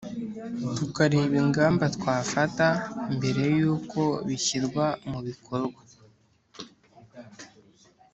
[0.75, 2.67] tukareba ingamba twafata
[3.15, 5.81] mbere yuko bishyirwa mu bikorwa